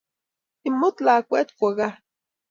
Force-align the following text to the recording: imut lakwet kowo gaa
imut 0.67 0.95
lakwet 1.05 1.49
kowo 1.57 1.71
gaa 1.77 1.95